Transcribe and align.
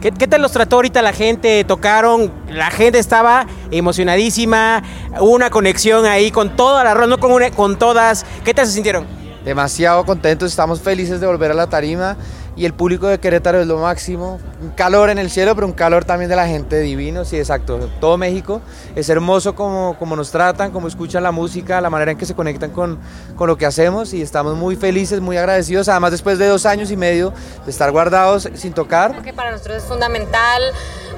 ¿Qué, 0.00 0.12
¿Qué, 0.12 0.28
tal 0.28 0.42
los 0.42 0.52
trató 0.52 0.76
ahorita 0.76 1.02
la 1.02 1.12
gente? 1.12 1.64
Tocaron, 1.64 2.32
la 2.50 2.70
gente 2.70 2.98
estaba 2.98 3.46
emocionadísima, 3.70 4.82
hubo 5.18 5.30
una 5.30 5.50
conexión 5.50 6.06
ahí 6.06 6.30
con 6.30 6.56
todas 6.56 6.84
las 6.84 7.08
no 7.08 7.18
con, 7.18 7.32
una, 7.32 7.50
con 7.50 7.78
todas. 7.78 8.24
¿Qué 8.44 8.54
tal 8.54 8.66
se 8.66 8.72
sintieron? 8.72 9.06
Demasiado 9.44 10.04
contentos, 10.04 10.50
estamos 10.50 10.80
felices 10.80 11.20
de 11.20 11.26
volver 11.26 11.50
a 11.50 11.54
la 11.54 11.68
tarima 11.68 12.16
y 12.58 12.66
el 12.66 12.74
público 12.74 13.06
de 13.06 13.20
Querétaro 13.20 13.60
es 13.60 13.68
lo 13.68 13.78
máximo. 13.78 14.40
Un 14.60 14.70
calor 14.70 15.10
en 15.10 15.18
el 15.18 15.30
cielo, 15.30 15.54
pero 15.54 15.64
un 15.64 15.72
calor 15.72 16.04
también 16.04 16.28
de 16.28 16.34
la 16.34 16.48
gente 16.48 16.80
divino, 16.80 17.24
sí, 17.24 17.38
exacto. 17.38 17.88
Todo 18.00 18.18
México 18.18 18.60
es 18.96 19.08
hermoso 19.08 19.54
como, 19.54 19.96
como 19.96 20.16
nos 20.16 20.32
tratan, 20.32 20.72
como 20.72 20.88
escuchan 20.88 21.22
la 21.22 21.30
música, 21.30 21.80
la 21.80 21.88
manera 21.88 22.10
en 22.10 22.18
que 22.18 22.26
se 22.26 22.34
conectan 22.34 22.70
con, 22.70 22.98
con 23.36 23.46
lo 23.46 23.56
que 23.56 23.64
hacemos 23.64 24.12
y 24.12 24.22
estamos 24.22 24.56
muy 24.56 24.74
felices, 24.74 25.20
muy 25.20 25.36
agradecidos. 25.36 25.88
Además, 25.88 26.10
después 26.10 26.36
de 26.40 26.48
dos 26.48 26.66
años 26.66 26.90
y 26.90 26.96
medio 26.96 27.32
de 27.64 27.70
estar 27.70 27.92
guardados 27.92 28.48
sin 28.54 28.72
tocar. 28.72 29.12
Creo 29.12 29.22
que 29.22 29.32
para 29.32 29.52
nosotros 29.52 29.76
es 29.76 29.84
fundamental 29.84 30.60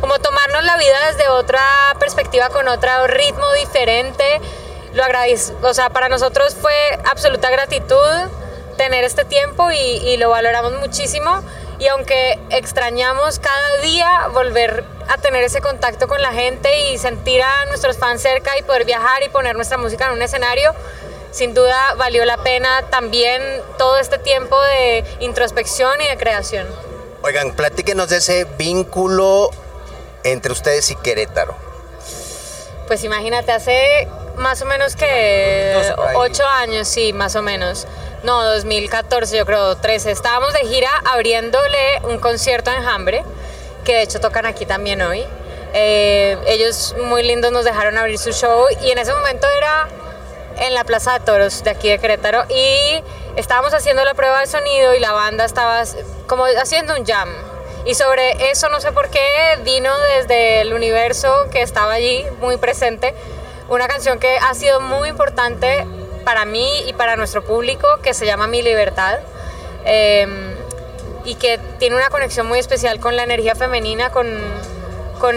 como 0.02 0.18
tomarnos 0.18 0.62
la 0.64 0.76
vida 0.76 1.06
desde 1.10 1.26
otra 1.30 1.62
perspectiva, 1.98 2.50
con 2.50 2.68
otro 2.68 3.06
ritmo 3.06 3.46
diferente. 3.58 4.24
Lo 4.92 5.04
agradezco, 5.04 5.66
o 5.66 5.72
sea, 5.72 5.88
para 5.88 6.10
nosotros 6.10 6.54
fue 6.60 6.74
absoluta 7.10 7.48
gratitud 7.48 7.96
tener 8.80 9.04
este 9.04 9.26
tiempo 9.26 9.70
y, 9.70 9.76
y, 9.76 10.16
lo 10.16 10.30
valoramos 10.30 10.72
muchísimo. 10.80 11.42
Y 11.78 11.88
aunque 11.88 12.38
extrañamos 12.48 13.38
cada 13.38 13.76
día 13.82 14.28
volver 14.32 14.84
a 15.06 15.18
tener 15.18 15.44
ese 15.44 15.60
contacto 15.60 16.08
con 16.08 16.22
la 16.22 16.32
gente 16.32 16.88
y 16.88 16.96
sentir 16.96 17.42
a 17.42 17.66
nuestros 17.66 17.98
fans 17.98 18.22
cerca 18.22 18.56
y 18.56 18.62
poder 18.62 18.86
viajar 18.86 19.22
y 19.22 19.28
poner 19.28 19.54
nuestra 19.54 19.76
música 19.76 20.06
en 20.06 20.12
un 20.12 20.22
escenario, 20.22 20.74
sin 21.30 21.52
duda 21.52 21.92
valió 21.98 22.24
la 22.24 22.38
pena 22.38 22.86
también 22.88 23.42
todo 23.76 23.98
este 23.98 24.16
tiempo 24.16 24.58
de 24.62 25.04
introspección 25.20 26.00
y 26.00 26.08
de 26.08 26.16
creación. 26.16 26.66
Oigan, 27.20 27.52
platíquenos 27.52 28.08
de 28.08 28.16
ese 28.16 28.44
vínculo 28.56 29.50
entre 30.24 30.52
ustedes 30.52 30.90
y 30.90 30.96
Querétaro. 30.96 31.54
Pues 32.86 33.04
imagínate, 33.04 33.52
hace 33.52 34.08
más 34.36 34.62
o 34.62 34.64
menos 34.64 34.96
que 34.96 35.76
ocho 36.14 36.46
años, 36.46 36.88
sí, 36.88 37.12
más 37.12 37.36
o 37.36 37.42
menos. 37.42 37.86
No, 38.22 38.44
2014, 38.44 39.34
yo 39.34 39.46
creo, 39.46 39.76
13. 39.76 40.10
Estábamos 40.10 40.52
de 40.52 40.60
gira 40.60 40.90
abriéndole 41.10 42.00
un 42.02 42.18
concierto 42.18 42.70
en 42.70 42.86
Hambre, 42.86 43.24
que 43.82 43.94
de 43.94 44.02
hecho 44.02 44.20
tocan 44.20 44.44
aquí 44.44 44.66
también 44.66 45.00
hoy. 45.00 45.24
Eh, 45.72 46.36
ellos 46.46 46.94
muy 47.02 47.22
lindos 47.22 47.50
nos 47.50 47.64
dejaron 47.64 47.96
abrir 47.96 48.18
su 48.18 48.32
show 48.32 48.66
y 48.82 48.90
en 48.90 48.98
ese 48.98 49.14
momento 49.14 49.46
era 49.56 49.88
en 50.58 50.74
la 50.74 50.84
Plaza 50.84 51.14
de 51.14 51.20
Toros 51.20 51.64
de 51.64 51.70
aquí 51.70 51.88
de 51.88 51.98
Querétaro 51.98 52.44
y 52.50 53.02
estábamos 53.36 53.72
haciendo 53.72 54.04
la 54.04 54.12
prueba 54.12 54.40
de 54.40 54.46
sonido 54.48 54.94
y 54.94 55.00
la 55.00 55.12
banda 55.12 55.46
estaba 55.46 55.82
como 56.26 56.44
haciendo 56.44 56.94
un 56.96 57.06
jam. 57.06 57.30
Y 57.86 57.94
sobre 57.94 58.50
eso 58.50 58.68
no 58.68 58.80
sé 58.80 58.92
por 58.92 59.08
qué 59.08 59.24
vino 59.64 59.96
desde 60.18 60.60
el 60.60 60.74
universo 60.74 61.46
que 61.50 61.62
estaba 61.62 61.94
allí 61.94 62.26
muy 62.40 62.58
presente 62.58 63.14
una 63.70 63.86
canción 63.86 64.18
que 64.18 64.36
ha 64.36 64.52
sido 64.54 64.80
muy 64.80 65.08
importante 65.08 65.86
para 66.24 66.44
mí 66.44 66.84
y 66.86 66.92
para 66.92 67.16
nuestro 67.16 67.42
público, 67.42 67.86
que 68.02 68.14
se 68.14 68.26
llama 68.26 68.46
Mi 68.46 68.62
Libertad. 68.62 69.18
Eh, 69.84 70.56
y 71.24 71.34
que 71.34 71.58
tiene 71.78 71.96
una 71.96 72.10
conexión 72.10 72.46
muy 72.46 72.58
especial 72.58 73.00
con 73.00 73.16
la 73.16 73.24
energía 73.24 73.54
femenina, 73.54 74.10
con, 74.10 74.26
con 75.18 75.36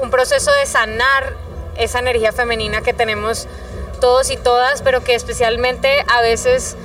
un 0.00 0.10
proceso 0.10 0.52
de 0.52 0.66
sanar 0.66 1.34
esa 1.76 2.00
energía 2.00 2.32
femenina 2.32 2.82
que 2.82 2.92
tenemos 2.92 3.46
todos 4.00 4.30
y 4.30 4.36
todas, 4.36 4.82
pero 4.82 5.02
que 5.04 5.14
especialmente 5.14 6.04
a 6.08 6.20
veces 6.20 6.76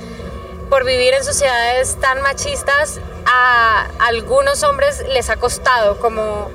por 0.70 0.84
vivir 0.84 1.14
en 1.14 1.24
sociedades 1.24 1.96
tan 2.00 2.22
machistas 2.22 3.00
a 3.26 3.88
algunos 3.98 4.62
hombres 4.62 5.04
les 5.08 5.30
ha 5.30 5.36
costado 5.36 5.98
como 5.98 6.50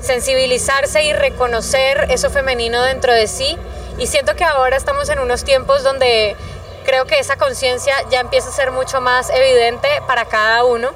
sensibilizarse 0.00 1.02
y 1.02 1.12
reconocer 1.12 2.06
eso 2.10 2.30
femenino 2.30 2.82
dentro 2.82 3.12
de 3.12 3.26
sí. 3.26 3.58
Y 3.98 4.06
siento 4.06 4.36
que 4.36 4.44
ahora 4.44 4.76
estamos 4.76 5.08
en 5.08 5.18
unos 5.20 5.44
tiempos 5.44 5.82
donde 5.82 6.36
creo 6.84 7.06
que 7.06 7.18
esa 7.18 7.36
conciencia 7.36 7.94
ya 8.10 8.20
empieza 8.20 8.50
a 8.50 8.52
ser 8.52 8.70
mucho 8.70 9.00
más 9.00 9.30
evidente 9.30 9.88
para 10.06 10.26
cada 10.26 10.64
uno. 10.64 10.92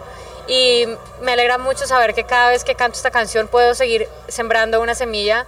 Y 0.47 0.87
me 1.23 1.33
alegra 1.33 1.59
mucho 1.59 1.87
saber 1.87 2.15
que 2.15 2.25
cada 2.25 2.51
vez 2.51 2.65
que 2.65 2.75
canto 2.75 2.97
esta 2.97 3.11
canción 3.11 3.49
puedo 3.49 3.75
seguir 3.75 4.09
sembrando 4.29 4.81
una 4.81 4.95
semilla 4.95 5.47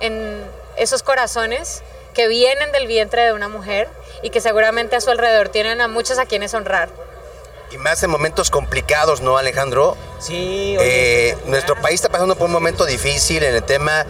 en 0.00 0.44
esos 0.76 1.02
corazones 1.02 1.82
que 2.14 2.28
vienen 2.28 2.70
del 2.72 2.86
vientre 2.86 3.22
de 3.22 3.32
una 3.32 3.48
mujer 3.48 3.88
y 4.22 4.30
que 4.30 4.40
seguramente 4.40 4.96
a 4.96 5.00
su 5.00 5.10
alrededor 5.10 5.48
tienen 5.48 5.80
a 5.80 5.88
muchos 5.88 6.18
a 6.18 6.26
quienes 6.26 6.54
honrar. 6.54 6.90
Y 7.70 7.78
más 7.78 8.02
en 8.02 8.10
momentos 8.10 8.50
complicados, 8.50 9.22
¿no, 9.22 9.38
Alejandro? 9.38 9.96
Sí. 10.18 10.76
Oye, 10.78 11.30
eh, 11.30 11.38
nuestro 11.46 11.74
país 11.80 11.94
está 11.96 12.10
pasando 12.10 12.36
por 12.36 12.46
un 12.46 12.52
momento 12.52 12.84
difícil 12.84 13.42
en 13.42 13.54
el 13.54 13.62
tema 13.62 14.04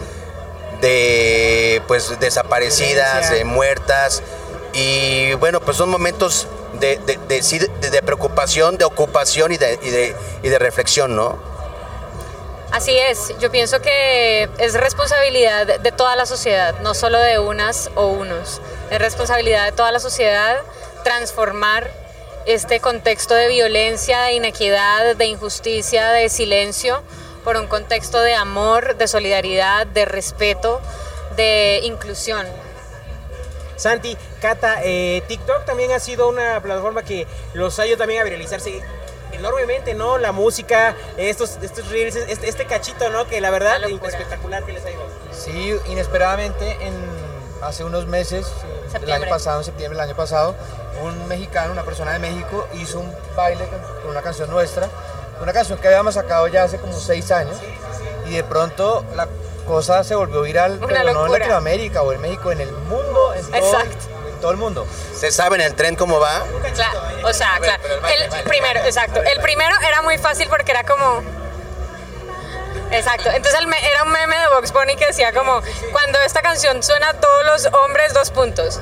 de 0.82 1.80
pues 1.86 2.20
desaparecidas, 2.20 3.30
de 3.30 3.44
muertas. 3.44 4.22
Y 4.74 5.32
bueno, 5.34 5.60
pues 5.60 5.78
son 5.78 5.88
momentos 5.88 6.46
de, 6.74 6.98
de, 6.98 7.18
de, 7.28 7.90
de 7.90 8.02
preocupación, 8.02 8.76
de 8.76 8.84
ocupación 8.84 9.52
y 9.52 9.56
de, 9.56 10.14
y 10.42 10.48
de 10.48 10.58
reflexión, 10.58 11.16
¿no? 11.16 11.38
Así 12.72 12.96
es, 12.96 13.34
yo 13.38 13.50
pienso 13.50 13.82
que 13.82 14.48
es 14.56 14.72
responsabilidad 14.72 15.66
de 15.80 15.92
toda 15.92 16.16
la 16.16 16.24
sociedad, 16.24 16.80
no 16.80 16.94
solo 16.94 17.18
de 17.18 17.38
unas 17.38 17.90
o 17.96 18.06
unos. 18.06 18.62
Es 18.90 18.98
responsabilidad 18.98 19.66
de 19.66 19.72
toda 19.72 19.92
la 19.92 20.00
sociedad 20.00 20.56
transformar 21.04 21.90
este 22.46 22.80
contexto 22.80 23.34
de 23.34 23.48
violencia, 23.48 24.22
de 24.22 24.32
inequidad, 24.32 25.16
de 25.16 25.24
injusticia, 25.26 26.12
de 26.12 26.30
silencio, 26.30 27.02
por 27.44 27.56
un 27.56 27.66
contexto 27.66 28.20
de 28.20 28.34
amor, 28.34 28.96
de 28.96 29.08
solidaridad, 29.08 29.86
de 29.86 30.04
respeto, 30.04 30.80
de 31.36 31.80
inclusión. 31.84 32.46
Santi, 33.76 34.16
Cata, 34.40 34.80
eh, 34.84 35.22
TikTok 35.26 35.64
también 35.64 35.92
ha 35.92 35.98
sido 35.98 36.28
una 36.28 36.60
plataforma 36.60 37.02
que 37.02 37.26
los 37.54 37.78
ha 37.78 37.86
ido 37.86 37.96
también 37.96 38.20
a 38.20 38.24
viralizarse 38.24 38.80
enormemente, 39.32 39.94
¿no? 39.94 40.18
La 40.18 40.32
música, 40.32 40.94
estos, 41.16 41.58
estos 41.62 41.88
reels, 41.88 42.14
este, 42.16 42.48
este, 42.48 42.66
cachito, 42.66 43.10
¿no? 43.10 43.26
Que 43.26 43.40
la 43.40 43.50
verdad 43.50 43.82
espectacular 43.84 44.64
que 44.64 44.72
les 44.72 44.84
ha 44.84 44.90
ido. 44.90 45.02
Sí, 45.32 45.74
inesperadamente 45.90 46.76
en 46.80 46.94
hace 47.62 47.84
unos 47.84 48.06
meses, 48.06 48.46
septiembre. 48.90 49.16
el 49.16 49.22
año 49.22 49.30
pasado, 49.30 49.58
en 49.58 49.64
septiembre 49.64 49.98
del 49.98 50.08
año 50.08 50.16
pasado, 50.16 50.54
un 51.02 51.26
mexicano, 51.28 51.72
una 51.72 51.84
persona 51.84 52.12
de 52.12 52.18
México, 52.18 52.68
hizo 52.74 53.00
un 53.00 53.12
baile 53.36 53.66
con 54.02 54.10
una 54.10 54.22
canción 54.22 54.50
nuestra, 54.50 54.88
una 55.42 55.52
canción 55.52 55.78
que 55.78 55.88
habíamos 55.88 56.14
sacado 56.14 56.46
ya 56.48 56.64
hace 56.64 56.78
como 56.78 56.92
seis 56.98 57.30
años, 57.30 57.56
y 58.26 58.36
de 58.36 58.44
pronto 58.44 59.04
la 59.14 59.28
cosa 59.66 60.04
se 60.04 60.14
volvió 60.14 60.42
viral, 60.42 60.78
una 60.82 60.86
pero 60.86 61.12
no 61.12 61.26
en 61.26 61.32
Latinoamérica 61.32 62.02
o 62.02 62.12
en 62.12 62.20
México, 62.20 62.52
en 62.52 62.60
el 62.60 62.72
mundo, 62.72 63.34
en 63.34 63.44
todo, 63.46 63.56
exacto. 63.56 64.06
En 64.28 64.40
todo 64.40 64.50
el 64.50 64.56
mundo. 64.56 64.86
¿Se 65.14 65.30
sabe 65.30 65.56
en 65.56 65.62
el 65.62 65.74
tren 65.74 65.96
cómo 65.96 66.18
va? 66.18 66.42
Claro, 66.74 67.00
o 67.24 67.32
sea, 67.32 67.58
claro. 67.60 67.82
El 68.34 68.42
primero, 68.44 68.80
exacto. 68.80 69.22
El 69.22 69.40
primero 69.40 69.74
era 69.86 70.02
muy 70.02 70.18
fácil 70.18 70.48
porque 70.48 70.72
era 70.72 70.84
como 70.84 71.22
Exacto. 72.92 73.30
Entonces 73.30 73.60
era 73.60 74.02
un 74.04 74.12
meme 74.12 74.36
de 74.36 74.48
Vox 74.48 74.72
Bunny 74.72 74.96
que 74.96 75.06
decía 75.06 75.32
como, 75.32 75.62
cuando 75.92 76.20
esta 76.20 76.42
canción 76.42 76.82
suena 76.82 77.10
a 77.10 77.14
todos 77.14 77.44
los 77.44 77.66
hombres, 77.72 78.12
dos 78.12 78.30
puntos. 78.30 78.80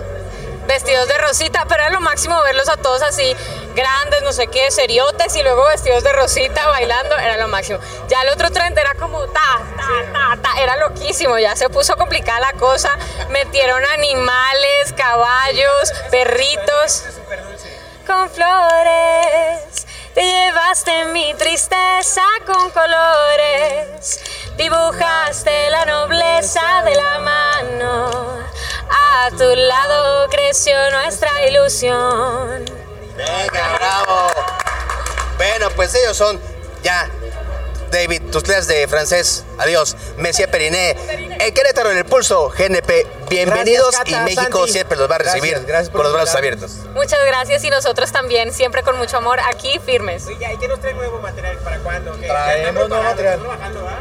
Vestidos 0.66 1.08
de 1.08 1.18
rosita, 1.18 1.64
pero 1.68 1.82
era 1.82 1.90
lo 1.90 2.00
máximo 2.00 2.40
verlos 2.42 2.68
a 2.68 2.76
todos 2.76 3.02
así, 3.02 3.34
grandes, 3.74 4.22
no 4.22 4.32
sé 4.32 4.48
qué, 4.48 4.70
seriotes, 4.70 5.34
y 5.36 5.42
luego 5.42 5.64
vestidos 5.66 6.02
de 6.02 6.12
rosita 6.12 6.66
bailando, 6.68 7.16
era 7.16 7.36
lo 7.36 7.48
máximo. 7.48 7.78
Ya 8.08 8.22
el 8.22 8.28
otro 8.30 8.50
trend 8.50 8.78
era 8.78 8.94
como 8.94 9.26
ta, 9.26 9.60
ta, 9.76 10.12
ta, 10.12 10.42
ta, 10.42 10.60
era 10.60 10.76
loquísimo, 10.76 11.38
ya 11.38 11.56
se 11.56 11.68
puso 11.70 11.96
complicada 11.96 12.40
la 12.40 12.52
cosa. 12.54 12.90
Metieron 13.28 13.84
animales, 13.84 14.92
caballos, 14.96 15.92
perritos. 16.10 17.04
Con 18.06 18.28
flores 18.30 19.86
te 20.14 20.22
llevaste 20.22 21.04
mi 21.06 21.34
tristeza 21.34 22.22
con 22.44 22.70
colores, 22.70 24.20
dibujaste 24.56 25.70
la 25.70 25.84
nobleza 25.84 26.82
de 26.84 26.96
la 26.96 27.18
mano. 27.20 28.40
A 28.90 29.30
tu 29.30 29.54
lado 29.54 30.28
creció 30.28 30.90
nuestra 30.90 31.46
ilusión. 31.46 32.89
Pues 35.90 36.02
ellos 36.02 36.16
son 36.16 36.40
ya. 36.82 37.10
David, 37.90 38.22
tus 38.30 38.44
clases 38.44 38.68
de 38.68 38.86
francés. 38.86 39.44
Adiós. 39.58 39.96
Messi 40.16 40.46
Periné. 40.46 40.96
El 41.40 41.52
Querétaro 41.52 41.90
en 41.90 41.98
el 41.98 42.04
pulso. 42.04 42.50
GNP 42.50 43.20
bienvenidos 43.30 43.94
y 44.06 44.14
México 44.16 44.66
siempre 44.66 44.98
los 44.98 45.08
va 45.08 45.14
a 45.14 45.18
recibir 45.18 45.64
con 45.92 46.02
los 46.02 46.12
brazos 46.12 46.34
abiertos. 46.34 46.72
Muchas 46.94 47.24
gracias 47.24 47.62
y 47.62 47.70
nosotros 47.70 48.10
también, 48.10 48.52
siempre 48.52 48.82
con 48.82 48.98
mucho 48.98 49.16
amor, 49.16 49.38
aquí 49.40 49.78
firmes. 49.78 50.28
¿y 50.28 50.36
qué 50.36 50.68
nos 50.68 50.80
trae 50.80 50.92
nuevo 50.94 51.20
material? 51.20 51.56
¿Para 51.58 51.78
cuándo? 51.78 52.12
Traemos 52.12 52.88
nuevo 52.88 53.04
material. 53.04 53.40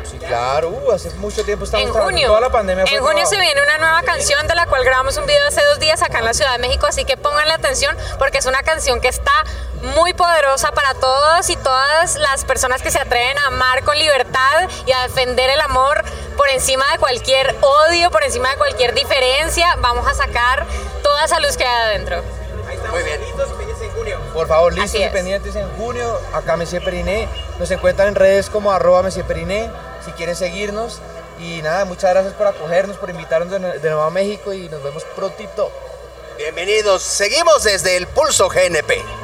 Sí, 0.09 0.17
claro, 0.17 0.69
uh, 0.69 0.91
hace 0.91 1.11
mucho 1.11 1.45
tiempo 1.45 1.65
estamos 1.65 1.87
en 1.87 1.93
junio, 1.93 2.27
toda 2.27 2.41
la 2.41 2.51
pandemia. 2.51 2.85
en 2.91 3.03
junio 3.03 3.25
se 3.27 3.39
viene 3.39 3.61
una 3.61 3.77
nueva 3.77 4.01
canción 4.01 4.47
de 4.47 4.55
la 4.55 4.65
cual 4.65 4.83
grabamos 4.83 5.15
un 5.17 5.27
video 5.27 5.47
hace 5.47 5.61
dos 5.65 5.79
días 5.79 6.01
acá 6.01 6.19
en 6.19 6.25
la 6.25 6.33
Ciudad 6.33 6.53
de 6.53 6.59
México, 6.59 6.87
así 6.87 7.05
que 7.05 7.15
pónganle 7.15 7.53
atención 7.53 7.95
porque 8.17 8.39
es 8.39 8.45
una 8.47 8.63
canción 8.63 8.99
que 8.99 9.09
está 9.09 9.31
muy 9.81 10.13
poderosa 10.13 10.71
para 10.71 10.93
todos 10.93 11.49
y 11.49 11.55
todas 11.57 12.15
las 12.15 12.43
personas 12.45 12.81
que 12.81 12.91
se 12.91 12.99
atreven 12.99 13.37
a 13.37 13.47
amar 13.47 13.83
con 13.83 13.97
libertad 13.97 14.69
y 14.85 14.91
a 14.91 15.03
defender 15.03 15.49
el 15.49 15.61
amor 15.61 16.03
por 16.37 16.49
encima 16.49 16.85
de 16.91 16.97
cualquier 16.97 17.55
odio, 17.61 18.11
por 18.11 18.23
encima 18.23 18.49
de 18.51 18.57
cualquier 18.57 18.93
diferencia. 18.93 19.75
Vamos 19.79 20.07
a 20.07 20.13
sacar 20.13 20.65
toda 21.03 21.25
esa 21.25 21.39
luz 21.39 21.57
que 21.57 21.65
hay 21.65 21.89
adentro. 21.89 22.23
Muy 22.91 23.03
bien. 23.03 23.21
Listos 23.21 23.49
en 23.81 23.91
junio. 23.91 24.19
Por 24.33 24.47
favor, 24.47 24.73
listos 24.73 25.01
y 25.01 25.07
pendientes 25.09 25.55
en 25.55 25.69
junio. 25.77 26.19
Acá 26.33 26.55
Messier 26.55 26.83
Periné. 26.83 27.27
Nos 27.59 27.69
encuentran 27.71 28.09
en 28.09 28.15
redes 28.15 28.49
como 28.49 28.71
arroba 28.71 29.03
Messier 29.03 29.25
Periné. 29.25 29.69
Si 30.05 30.11
quieren 30.11 30.35
seguirnos. 30.35 31.01
Y 31.39 31.61
nada, 31.61 31.85
muchas 31.85 32.11
gracias 32.11 32.33
por 32.33 32.47
acogernos, 32.47 32.97
por 32.97 33.09
invitarnos 33.09 33.49
de, 33.49 33.59
de 33.59 33.89
nuevo 33.89 34.03
a 34.03 34.09
México 34.09 34.51
y 34.51 34.67
nos 34.67 34.83
vemos 34.83 35.05
prontito. 35.15 35.71
Bienvenidos. 36.37 37.01
Seguimos 37.01 37.63
desde 37.63 37.95
el 37.95 38.07
Pulso 38.07 38.49
GNP. 38.49 39.18